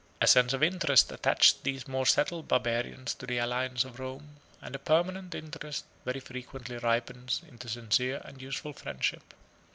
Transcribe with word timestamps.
A 0.19 0.25
sense 0.25 0.51
of 0.51 0.63
interest 0.63 1.11
attached 1.11 1.61
these 1.63 1.87
more 1.87 2.07
settled 2.07 2.47
barbarians 2.47 3.13
to 3.13 3.27
the 3.27 3.37
alliance 3.37 3.85
of 3.85 3.99
Rome, 3.99 4.37
and 4.59 4.73
a 4.73 4.79
permanent 4.79 5.35
interest 5.35 5.85
very 6.05 6.19
frequently 6.19 6.77
ripens 6.79 7.43
into 7.47 7.69
sincere 7.69 8.19
and 8.25 8.41
useful 8.41 8.73
friendship. 8.73 9.35